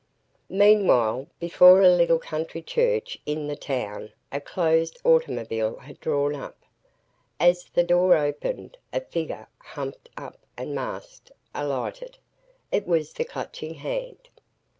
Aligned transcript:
Meanwhile, 0.49 1.27
before 1.39 1.83
a 1.83 1.89
little 1.95 2.17
country 2.17 2.63
church 2.63 3.19
in 3.27 3.45
the 3.45 3.55
town, 3.55 4.11
a 4.31 4.41
closed 4.41 4.97
automobile 5.05 5.75
had 5.77 5.99
drawn 5.99 6.33
up. 6.35 6.57
As 7.39 7.65
the 7.65 7.83
door 7.83 8.17
opened, 8.17 8.79
a 8.91 9.01
figure, 9.01 9.47
humped 9.59 10.09
up 10.17 10.39
and 10.57 10.73
masked, 10.73 11.31
alighted. 11.53 12.17
It 12.71 12.87
was 12.87 13.13
the 13.13 13.25
Clutching 13.25 13.75
Hand. 13.75 14.29